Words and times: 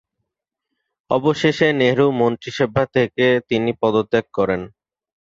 অবশেষে 1.11 1.67
নেহেরু 1.79 2.05
মন্ত্রিসভা 2.19 2.83
থেকে 2.95 3.25
তিনি 3.49 3.71
পদত্যাগ 3.81 4.25
করেন। 4.37 4.61